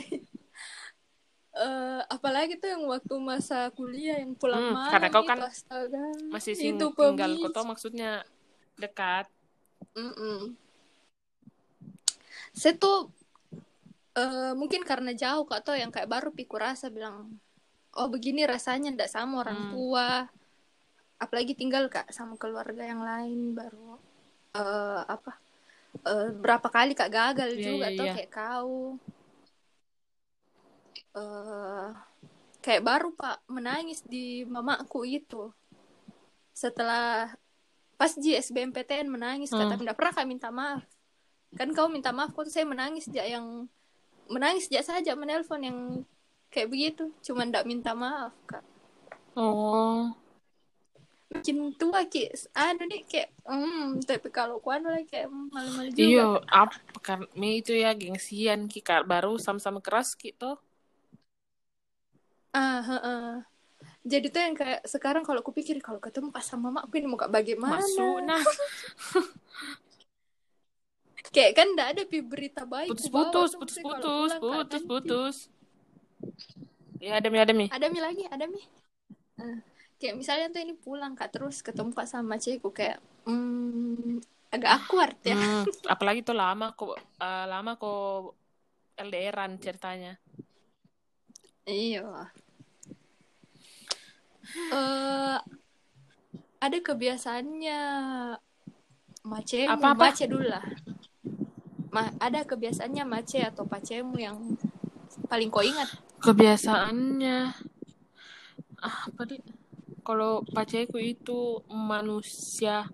[1.52, 5.38] eh, apalagi tuh yang waktu masa kuliah yang pulang Hmm, malam karena kau itu, kan
[5.46, 6.04] astaga.
[6.32, 8.10] masih sing- itu tinggal kota maksudnya
[8.80, 9.28] dekat
[9.92, 10.56] Mm-mm.
[12.56, 13.12] Saya tuh
[14.16, 17.36] eh, mungkin karena jauh kak atau yang kayak baru piku rasa bilang
[17.92, 19.72] oh begini rasanya ndak sama orang Hmm.
[19.72, 20.08] tua
[21.20, 24.00] apalagi tinggal kak sama keluarga yang lain baru
[24.56, 25.32] eh, apa
[26.10, 28.12] eh, berapa kali kak gagal Iya, juga iya, tuh iya.
[28.14, 28.74] kayak kau.
[31.20, 31.88] Eh
[32.64, 35.42] kayak baru pak menangis di mamaku itu.
[36.52, 37.32] Setelah
[38.00, 39.60] pas di SBMPTN menangis Hmm.
[39.60, 40.84] kata tidak pernah kak minta maaf.
[41.58, 43.46] Kan kau minta maaf kok saya menangis jak yang
[44.34, 45.78] menangis jak saja menelpon yang
[46.52, 47.04] kayak begitu.
[47.26, 48.64] Cuman tidak minta maaf kak.
[49.36, 50.14] Oh
[51.32, 56.24] makin tua ki anu nih kayak hmm tapi kalau kuan lagi kayak malu-malu juga Iya,
[56.52, 60.60] apa kan me itu ya gengsian ki baru sama-sama keras gitu.
[62.52, 63.24] ah heeh.
[64.04, 67.16] jadi tuh yang kayak sekarang kalau aku pikir kalau ketemu pas sama mamaku ini mau
[67.16, 68.42] kayak bagaimana Masuk nah
[71.32, 75.36] kayak kan ndak ada berita baik ku putus-putus, putus-putus, putus-putus.
[77.02, 77.66] Ya ada mi ada mi.
[77.72, 78.62] ada mi lagi ada mi
[79.40, 79.58] Ah,
[80.02, 84.18] kayak misalnya tuh ini pulang kak terus ketemu kak sama cewekku kayak hmm,
[84.54, 85.62] agak awkward ya Hmm,
[85.94, 88.34] apalagi tuh lama kok eh, lama kok
[89.06, 90.12] LDRan ceritanya.
[91.66, 92.02] iya
[94.72, 95.38] eh
[96.64, 97.78] ada kebiasaannya
[99.30, 100.04] mace Apa-apa?
[100.04, 100.64] mace dulu lah
[101.94, 104.36] Ma- ada kebiasaannya mace atau pacemu yang
[105.30, 105.88] paling kau ingat
[106.22, 107.36] Kebiasaannya
[108.82, 109.36] ah, apa di?
[110.02, 112.90] Kalau pacarku itu manusia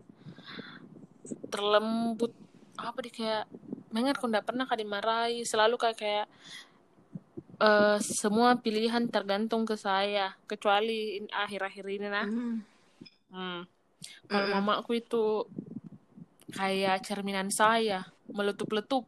[1.52, 2.32] terlembut
[2.78, 3.44] apa di kayak
[3.90, 6.26] mengat kok nggak pernah kak dimarahi selalu kayak kayak
[7.58, 12.60] eh, semua pilihan tergantung ke saya kecuali in- akhir-akhir ini nah Hmm.
[13.32, 13.60] Hmm.
[14.28, 14.62] Kalau Mm-mm.
[14.64, 15.24] mamaku itu
[16.56, 19.04] kayak cerminan saya, meletup-letup.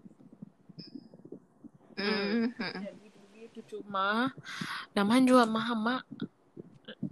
[1.96, 2.52] Hmm.
[2.80, 4.32] Ya, gitu-gitu cuma
[4.96, 6.00] namanya juga mama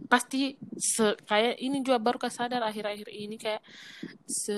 [0.08, 3.62] pasti se kayak ini juga baru kesadar akhir-akhir ini kayak
[4.24, 4.56] se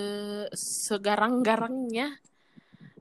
[0.55, 2.15] segarang-garangnya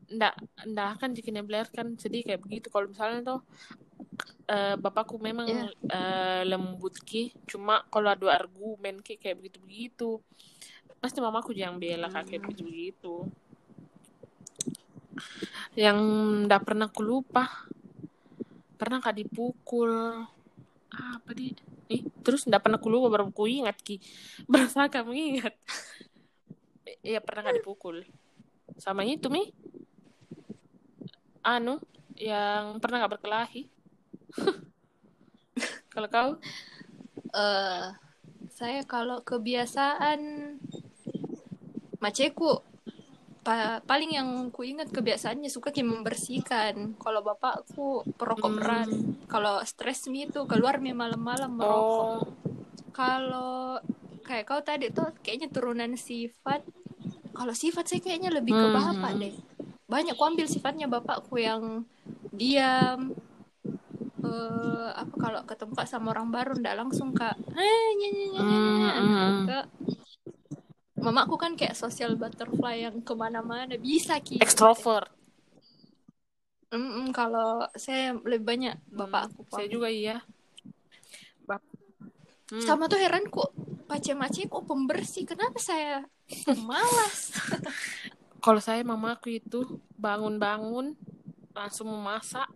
[0.10, 0.34] ndak
[0.66, 2.74] ndak akan dikeneblerkan sedih kayak begitu.
[2.74, 3.40] Kalau misalnya tuh
[4.50, 5.70] eh, bapakku memang Iya.
[5.94, 10.10] eh, lembut ki cuma kalau ada argumen ki kayak begitu begitu
[11.00, 13.16] pasti mamaku yang bela Kak, kayak begitu begitu
[15.78, 15.98] yang
[16.48, 17.48] ndak pernah ku lupa.
[18.80, 20.24] Pernah kak dipukul
[20.90, 21.54] apa di
[21.90, 24.02] ih terus ndak pernah ku lupa baru ku ingat ki
[24.52, 25.54] berasa kamu ingat.
[27.06, 28.04] Iya pernah kak dipukul?
[28.82, 29.54] Sama itu mi.
[31.46, 31.80] Anu
[32.20, 33.72] yang pernah gak berkelahi?
[35.94, 36.30] Kalau kau?
[37.32, 37.88] Eh
[38.60, 40.20] saya kalau kebiasaan
[42.04, 42.60] maceku
[43.40, 48.58] pa- paling yang ku ingat kebiasaannya suka kayak membersihkan kalau bapakku perokok Hmm.
[48.60, 48.90] berat
[49.26, 52.20] kalau stres mi itu keluar mi malam-malam merokok oh
[52.92, 53.80] kalau
[54.24, 56.62] kayak kau tadi tuh kayaknya turunan sifat
[57.32, 58.76] kalau sifat saya kayaknya lebih ke Hmm.
[58.76, 59.34] bapak deh
[59.88, 61.88] banyak ku ambil sifatnya bapakku yang
[62.30, 63.16] diam
[64.20, 69.48] eh apa kalau ke tempat sama orang baru ndak langsung kak eh nyanyi Hmm.
[69.48, 69.60] ke
[71.00, 74.40] mamaku kan kayak social butterfly yang ke mana-mana bisa ki.
[74.44, 75.12] Extrovert.
[76.70, 80.22] Mm-mm, kalau saya lebih banyak bapakku Hmm, saya juga iya.
[81.50, 81.66] Bap
[82.50, 82.66] Hmm.
[82.66, 83.54] sama tuh heran kok
[83.86, 85.26] pace-mace kok pembersih.
[85.26, 86.06] Kenapa saya
[86.58, 87.34] malas?
[88.46, 90.98] Kalau saya mamaku itu bangun-bangun
[91.54, 92.50] langsung memasak.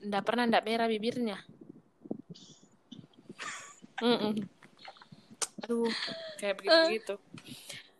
[0.00, 1.36] Ndak pernah ndak merah bibirnya.
[4.00, 4.32] Mm-mm.
[5.60, 5.92] aduh
[6.40, 7.14] kayak begitu gitu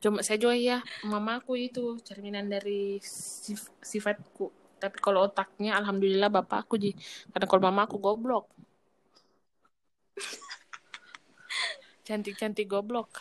[0.01, 4.49] cuma saya juga ya mamaku itu cerminan dari sif- sifatku.
[4.81, 6.97] Tapi kalau otaknya alhamdulillah bapakku ji.
[7.37, 8.49] Karena kalau mamaku goblok.
[12.09, 13.13] Cantik-cantik goblok.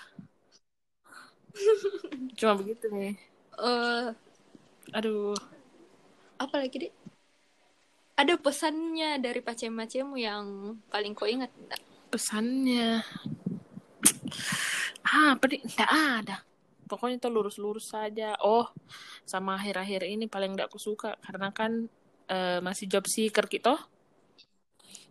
[2.39, 3.19] Cuma begitu nih
[3.59, 4.07] eh
[4.95, 5.35] aduh.
[6.39, 6.93] apa lagi deh
[8.15, 10.45] ada pesannya dari pace-macemu yang
[10.91, 11.81] paling kau ingat nggak?
[12.11, 13.03] pesannya
[15.09, 16.37] apa nih nggak ada.
[16.89, 18.33] Pokoknya tuh lurus-lurus saja.
[18.41, 18.65] Oh
[19.25, 21.85] sama akhir-akhir ini paling nggak aku suka karena kan
[22.29, 23.73] eh, masih job seeker gitu.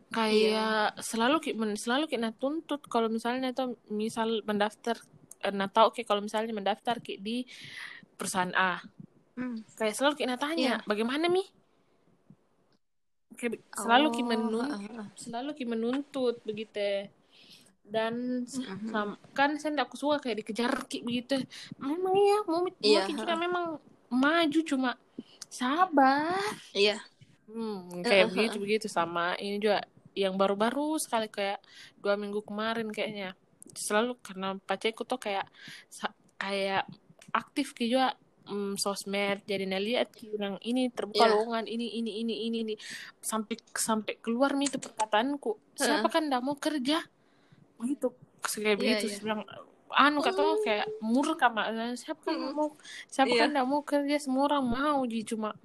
[0.09, 4.97] Kayak selalu ki men- selalu kita tuntut kalau misalnya tuh misal mendaftar
[5.45, 7.45] eh, nah tahu kayak kalau misalnya mendaftar ki di
[8.17, 8.81] perusahaan A.
[9.39, 9.63] Hmm.
[9.79, 10.89] kayak selalu kita tanya Iya.
[10.89, 11.47] bagaimana mi?
[13.39, 15.09] Kayak selalu Oh, menun ah, ah.
[15.15, 17.07] selalu ki menuntut begitu
[17.89, 18.89] dan Mhm.
[18.89, 21.41] sam- kan saya tidak suka kayak dikejar ki begitu.
[21.77, 24.91] Memang iya mau Iya, ki juga memang maju cuma
[25.49, 26.39] sabar.
[26.73, 27.01] Iya.
[27.49, 28.87] hmm, kayak Heeh, begitu begitu.
[28.93, 29.81] Sama ini juga
[30.13, 31.65] yang baru-baru sekali kayak
[31.97, 33.33] dua minggu kemarin kayaknya.
[33.73, 35.49] Selalu karena pacarku tuh kayak
[36.37, 36.85] kayak
[37.33, 38.13] aktif ki juga.
[38.49, 41.37] Mm, sosmed jadi lihat ki bilang ini terbuka Iya.
[41.37, 42.75] lowongan ini ini ini ini ini.
[43.21, 45.77] Sampai sampai keluar nih itu perkataanku.
[45.77, 46.13] Siapa Heeh.
[46.13, 47.05] kan tidak mau kerja
[47.79, 48.07] begitu
[48.43, 49.05] kayak Iya, begitu.
[49.09, 49.43] Saya bilang
[49.89, 50.61] anu kata Oh.
[50.61, 52.69] kayak murka mak siapa nggak mau
[53.09, 53.41] siapa Iya.
[53.41, 55.57] kan tidak mau kerja semua orang mau ji cuma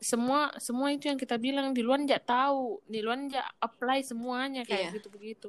[0.00, 4.64] semua semua itu yang kita bilang di luar nggak tahu di luar nggak apply semuanya
[4.66, 4.96] kayak Iya.
[4.98, 5.48] gitu begitu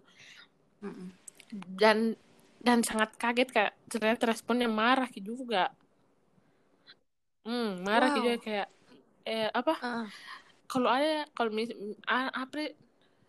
[0.84, 1.08] Mm-mm.
[1.82, 2.14] dan
[2.62, 5.74] dan sangat kaget kayak ternyata responnya marah juga
[7.48, 8.18] hmm marah Wow.
[8.22, 8.68] juga kayak
[9.26, 10.06] eh apa Ah,
[10.70, 11.70] kalau ada kalau mis
[12.08, 12.74] apa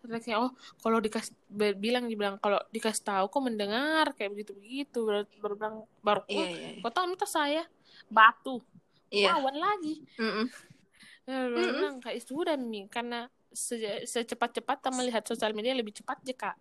[0.03, 0.51] reaksinya oh
[0.83, 5.53] kalau dikasih be- bilang dibilang kalau dikasih tahu kok mendengar kayak begitu begitu baru baru
[5.55, 6.89] bilang baru Iya, oh, iya, iya.
[6.91, 7.63] tahu minta saya
[8.11, 8.59] batu
[9.13, 9.37] Iya.
[9.37, 10.47] lawan lagi Mm-mm.
[11.23, 11.75] Ya, baru Mm-mm.
[11.79, 16.57] bilang kayak sudah mi karena se- secepat-cepat melihat sosial media lebih cepat aja kak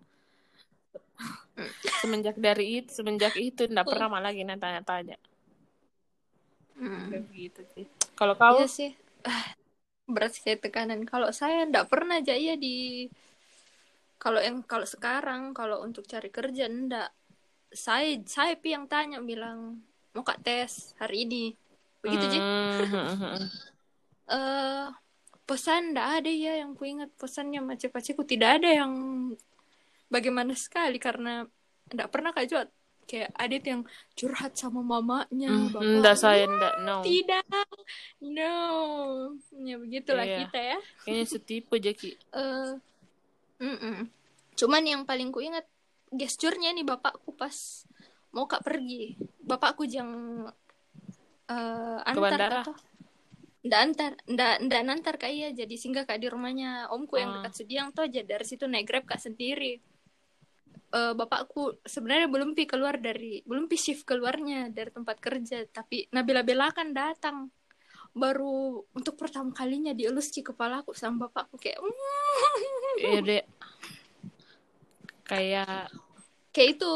[2.02, 5.18] semenjak dari itu semenjak itu tidak pernah malah lagi tanya-tanya
[6.78, 7.10] Mm.
[7.10, 7.86] kayak begitu sih
[8.18, 8.90] kalau kau Iya sih.
[9.22, 9.54] Ah,
[10.10, 11.06] berat sih tekanan.
[11.06, 13.06] Kalau saya ndak pernah aja iya di
[14.22, 17.10] kalau yang kalau sekarang kalau untuk cari kerja ndak.
[17.74, 19.82] Saya saya pi yang tanya bilang
[20.14, 21.44] mau kak tes hari ini.
[21.98, 22.38] Begitu Ji.
[22.38, 23.42] Hmm,
[24.30, 24.86] Eh
[25.42, 28.92] pesan ndak ada ya yang ku ingat pesannya macam-macam tidak ada yang
[30.06, 31.42] bagaimana sekali karena
[31.90, 32.70] ndak pernah kak juga
[33.02, 33.82] kayak adit yang
[34.14, 35.90] curhat sama mamanya bapaknya.
[35.98, 37.44] enggak saya enggak no Tidak.
[38.22, 38.54] No.
[39.58, 40.38] Ya begitulah Iya.
[40.46, 40.78] kita ya.
[41.02, 42.70] kayaknya setipe Jaki Eh,
[43.62, 44.10] mm-mm.
[44.58, 45.64] Cuman yang paling ku ingat
[46.10, 47.86] gesturnya nih bapakku pas
[48.34, 49.14] mau kak pergi.
[49.46, 50.10] Bapakku yang
[51.46, 52.74] eh antar atau
[53.62, 57.34] ndak antar, ndak ndak nantar kak iya jadi singgah kak di rumahnya omku yang Ah.
[57.46, 59.78] dekat Sudiang tuh aja dari situ naik grab kak sendiri.
[60.92, 66.04] Eh, bapakku sebenarnya belum pi keluar dari belum pi shift keluarnya dari tempat kerja tapi
[66.12, 67.48] Nabila Bella kan datang
[68.12, 71.80] baru untuk pertama kalinya dielus ki kepalaku sama bapakku kayak
[73.00, 73.44] iya dek
[75.28, 75.88] kayak
[76.52, 76.92] kayak itu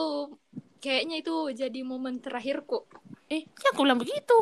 [0.83, 2.85] kayaknya itu jadi momen terakhirku
[3.33, 4.37] eh ya aku bilang begitu.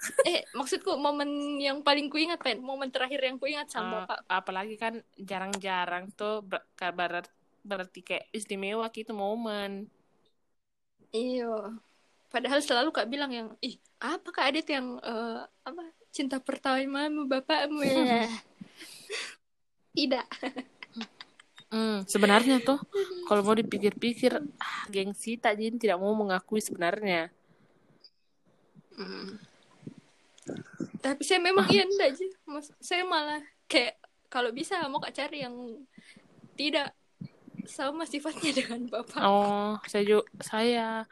[0.24, 2.60] Eh maksudku momen yang paling kuingat pen.
[2.64, 7.24] Momen terakhir yang kuingat sama Ah, bapak apalagi kan jarang-jarang tuh ber- kabar
[7.64, 9.88] berarti kayak istimewa gitu momen.
[11.12, 11.76] Iyo
[12.32, 17.80] padahal selalu kak bilang yang ih apa kak Adit yang eh, apa cinta pertamamu bapakmu
[17.84, 18.24] ya?
[19.96, 20.26] Tidak
[21.70, 22.82] Hmm, sebenarnya tuh
[23.30, 27.30] kalau mau dipikir-pikir ah, gengsi tak jadi tidak mau mengakui sebenarnya.
[29.00, 29.38] Mm.
[31.00, 32.26] tapi saya memang iya enggak aja
[32.84, 33.96] saya malah kayak
[34.28, 35.56] kalau bisa mau kak cari yang
[36.52, 36.92] tidak
[37.64, 39.22] sama sifatnya dengan bapak.
[39.24, 41.08] Oh saya juga saya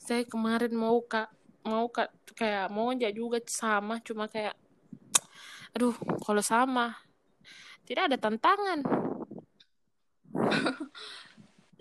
[0.00, 1.30] saya kemarin mau kak
[1.62, 4.58] mau kak kayak mau aja juga sama cuma kayak
[5.76, 6.98] aduh kalau sama
[7.86, 8.82] tidak ada tantangan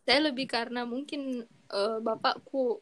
[0.04, 2.80] saya lebih karena mungkin eh, bapakku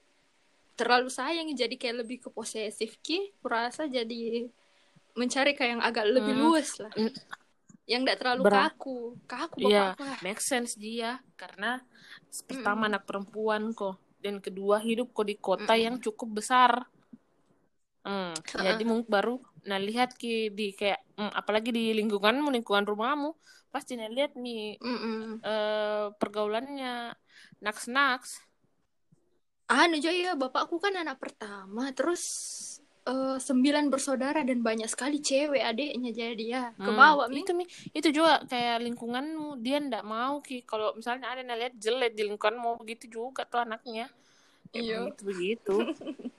[0.75, 4.49] terlalu sayang jadi kayak lebih ke posesif ki kurasa jadi
[5.13, 6.43] mencari kayak yang agak lebih Hmm.
[6.49, 7.13] luas lah Mm.
[7.85, 8.71] yang tidak terlalu Berat.
[8.71, 11.83] kaku kaku Iya, bapakku lah make sense dia karena
[12.47, 15.85] pertama anak perempuan kok dan kedua hidup kok di kota Mm-mm.
[15.85, 16.87] yang cukup besar.
[18.01, 18.63] Hmm, Ha-ha.
[18.65, 19.37] jadi mungkin baru
[19.69, 23.29] nah lihat ki di kayak hmm, apalagi di lingkunganmu lingkungan rumahmu
[23.73, 25.41] pasti nah lihat nih Mm-mm.
[25.45, 27.13] eh, pergaulannya
[27.63, 28.31] naks naks.
[29.71, 32.23] anu ya bapakku kan anak pertama terus
[33.07, 37.41] eh, sembilan bersaudara dan banyak sekali cewek adiknya jadi ya ke bawah Mi.
[37.41, 37.65] itu mi
[37.97, 42.21] itu juga kayak lingkunganmu dia ndak mau ki kalau misalnya ada yang lihat jelek di
[42.27, 44.05] lingkunganmu begitu juga tuh anaknya.
[44.75, 44.97] Ya, Iya.
[45.03, 45.75] begitu begitu.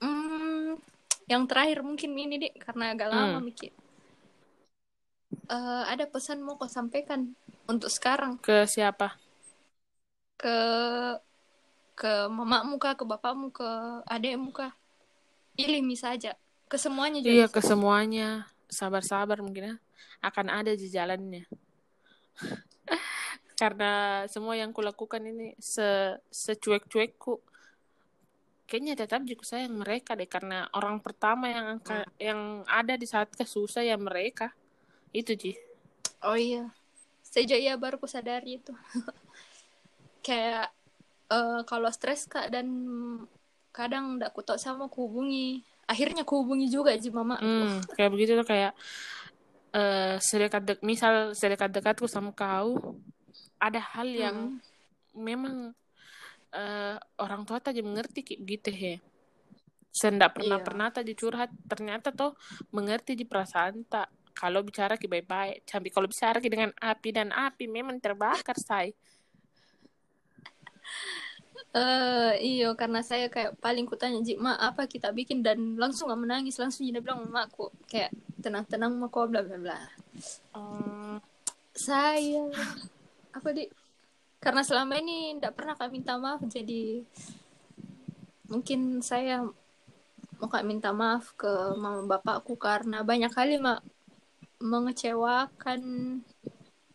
[0.00, 0.45] Hmm,
[1.26, 3.46] yang terakhir mungkin ini deh karena agak lama Hmm.
[3.46, 3.72] mikir.
[5.46, 7.34] Eh, ada pesan mau kau sampaikan
[7.66, 9.18] untuk sekarang Ke siapa?
[10.36, 10.56] ke
[11.96, 13.68] ke mamamu kah, ke bapakmu, ke
[14.04, 14.72] adekmu kah?
[15.56, 16.36] Pilih saja.
[16.68, 17.32] Ke semuanya juga.
[17.32, 18.28] Iya ke semuanya
[18.66, 19.76] sabar-sabar mungkin ya
[20.26, 21.46] akan ada di jalannya
[23.60, 27.40] karena semua yang kulakukan ini se secuek-cuekku
[28.66, 33.30] kayaknya tetap juga sayang mereka deh karena orang pertama yang angka, yang ada di saat
[33.30, 34.50] kesusah ya mereka
[35.10, 35.52] itu Ji
[36.20, 36.66] Oh iya.
[37.22, 38.74] Sejak iya baru ku sadari itu.
[40.26, 40.74] Kayak
[41.30, 42.66] eh, kalau stres kak dan
[43.70, 45.62] kadang ndak ku tahu sama ku hubungi.
[45.86, 47.38] Akhirnya ku hubungi juga ji mama.
[47.38, 48.74] hmm, kayak begitu tuh kayak
[49.70, 52.96] eh sedekat dek misal sedekat dekatku sama kau
[53.60, 54.58] ada hal yang Hmm.
[55.14, 55.54] memang
[56.56, 58.94] eh, orang tua tadi mengerti kayak begitu he.
[59.92, 60.66] Sendak pernah Iya.
[60.66, 62.32] pernah tadi curhat ternyata tuh
[62.72, 64.08] mengerti di perasaan tak.
[64.36, 68.92] Kalau bicara ki baik-baik sampai kalau bicara ki dengan api dan api memang terbakar say.
[71.76, 75.40] Eh iyo karena saya kayak paling kutanya Ji, ma apa kita bikin?
[75.44, 79.78] Dan langsung gak menangis langsung dia bilang mamaku kayak tenang-tenang ma kok bla bla bla.
[80.56, 81.16] Hmm,
[81.76, 82.48] Saya
[83.36, 83.68] apa di
[84.46, 87.02] karena selama ini tidak pernah kak minta maaf jadi
[88.46, 89.42] mungkin saya
[90.38, 93.82] mau kak minta maaf ke mama bapakku karena banyak kali mak
[94.62, 95.82] mengecewakan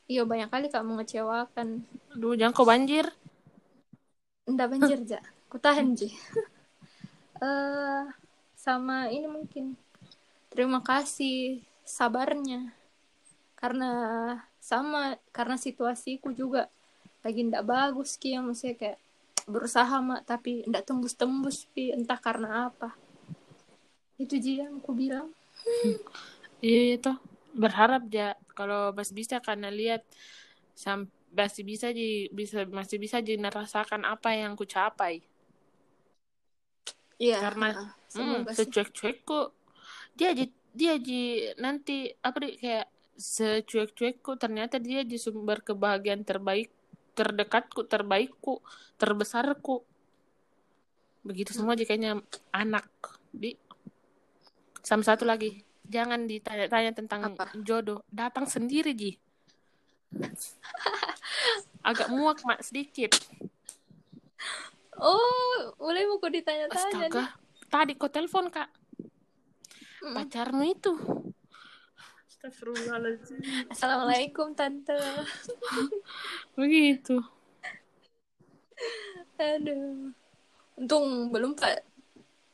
[0.07, 1.83] iya banyak kali kak mengecewakan
[2.15, 3.11] aduh jangan kau banjir
[4.51, 5.21] Nggak banjir, Ja.
[5.51, 6.09] Ku tahan, Ji.
[7.41, 8.05] Eh,
[8.53, 9.73] sama ini mungkin.
[10.53, 12.69] Terima kasih sabarnya.
[13.57, 13.89] Karena
[14.61, 16.69] sama, karena situasiku juga
[17.21, 18.35] lagi ndak bagus, Ki.
[18.35, 18.99] Yang maksudnya kayak
[19.45, 20.21] berusaha, Mak.
[20.27, 21.93] Tapi ndak tembus-tembus, Pi.
[21.93, 22.93] Entah karena apa.
[24.17, 25.29] Itu, Ji, yang aku bilang.
[26.65, 27.11] iya itu
[27.51, 30.05] berharap ya kalau masih bisa karena lihat
[30.73, 35.21] sam masih bisa di bisa masih bisa di rasakan apa yang ku capai
[37.21, 37.37] Iya.
[37.37, 37.73] Karena-.
[37.77, 38.65] Hmm, Semoga sih.
[38.65, 39.39] secuek-cuekku
[40.17, 46.67] dia ji dia ji nanti apa deh kayak secuek-cuekku ternyata dia di sumber kebahagiaan terbaik
[47.21, 48.65] terdekatku terbaikku
[48.97, 49.85] terbesarku.
[51.21, 52.17] Begitu semua ji kayaknya
[52.49, 52.89] anak.
[53.29, 53.53] Di
[54.81, 55.61] sama satu lagi.
[55.85, 57.53] Jangan ditanya-tanya tentang Apa?
[57.61, 58.01] jodoh.
[58.09, 59.21] Datang sendiri ji.
[61.87, 63.13] Agak muak mak sedikit.
[64.97, 67.29] Oh, boleh mau kok ditanya-tanya nih.
[67.69, 68.69] tadi kau telepon kak.
[70.01, 70.93] Pacarmu itu
[72.41, 73.37] Astagfirullahaladzim
[73.69, 74.97] Assalamualaikum, Tante.
[76.57, 77.21] begitu
[79.37, 80.09] Aduh.
[80.73, 81.85] Untung belum Pak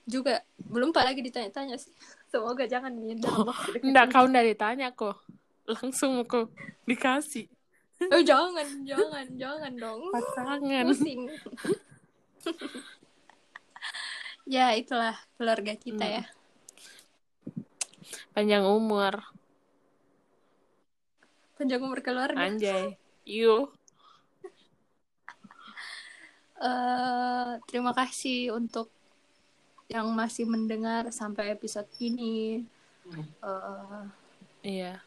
[0.03, 1.95] juga belum Pak lagi ditanya-tanya sih.
[2.27, 3.87] Semoga jangan waktu dekat.
[3.87, 5.23] Enggak, kau enggak ditanya kok.
[5.63, 6.51] Langsung kok
[6.83, 7.47] dikasih
[8.11, 10.03] Oh, jangan, jangan, jangan dong.
[10.11, 10.83] pasangan.
[10.83, 11.31] Pusing.
[14.43, 16.15] ya, itulah keluarga kita Hmm.
[16.19, 16.23] ya.
[18.35, 19.36] Panjang umur.
[21.57, 22.37] Panjang umur keluarga.
[22.37, 22.93] Anjay.
[23.25, 23.73] Yuk.
[26.57, 28.89] Eh, terima kasih untuk
[29.89, 32.65] yang masih mendengar sampai episode ini.
[33.41, 34.03] Eh,
[34.65, 34.99] Iya.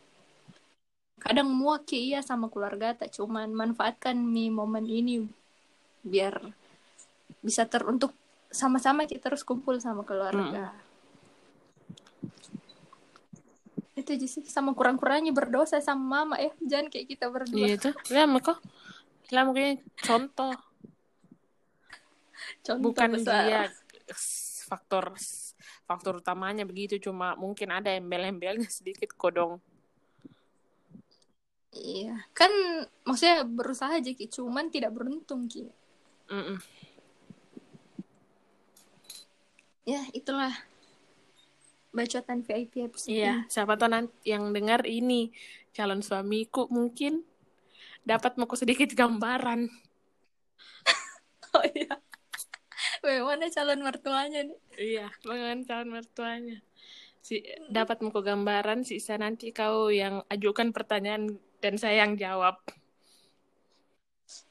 [1.21, 5.29] kadang muak ya iya sama keluarga tak cuman manfaatkan mi momen ini
[6.01, 6.41] biar
[7.45, 8.17] bisa ter untuk
[8.49, 10.73] sama-sama kita terus kumpul sama keluarga
[14.01, 17.91] itu aja sih sama kurang-kurangnya berdosa sama mama ya jangan kayak kita berdua Iya itu.
[18.11, 18.59] Lama kok.
[19.31, 20.55] Lama kayaknya contoh.
[22.67, 23.63] contoh Bukan besar dia
[24.71, 25.19] faktor
[25.91, 29.59] faktor utamanya begitu cuma mungkin ada embel-embelnya sedikit kodong.
[31.71, 32.51] iya kan
[33.07, 35.71] maksudnya berusaha aja ki cuman tidak beruntung ki
[36.27, 36.59] Mm-mm.
[39.87, 40.51] ya itulah
[41.91, 45.35] bacotan VIP episode Iya, siapa tahu nanti yang dengar ini
[45.75, 47.23] calon suamiku mungkin
[48.07, 49.69] dapat mau sedikit gambaran.
[51.57, 51.95] oh iya
[53.01, 56.59] Weh, mana calon mertuanya nih Iya, dengan calon mertuanya.
[57.21, 62.57] Si dapat mau gambaran, sisa nanti kau yang ajukan pertanyaan dan saya yang jawab.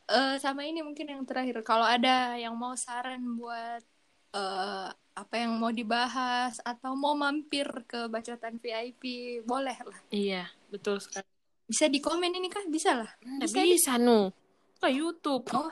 [0.10, 3.86] Eh, sama ini mungkin yang terakhir kalau ada yang mau saran buat
[4.32, 9.04] eh, apa yang mau dibahas atau mau mampir ke bacotan VIP
[9.44, 11.28] boleh lah Iya, betul sekali.
[11.68, 14.32] bisa di komen ini kah bisa lah Nggak Bisa bisa, nu.
[14.80, 15.45] Ke YouTube.
[15.53, 15.70] oh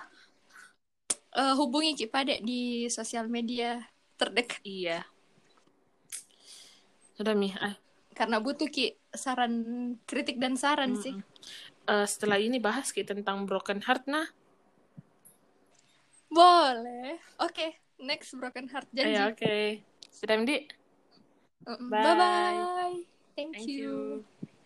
[1.38, 3.77] Eh, hubungi Ki Pade di sosial media
[4.17, 5.05] terdekat Iya.
[7.13, 7.53] Sudah, Mi.
[7.57, 7.77] Ah,
[8.17, 9.53] karena butuh Ki saran
[10.09, 11.13] kritik dan saran sih
[11.86, 14.25] eh, setelah ini bahas kita tentang broken heart, nah.
[16.27, 19.55] boleh oke next broken heart janji Ayo, oke.
[20.13, 20.65] Sudah, Mi.
[21.67, 21.89] Mm-mm.
[21.91, 22.03] Bye.
[22.03, 22.97] bye bye
[23.35, 24.23] thank, Thank you.
[24.23, 24.56] you.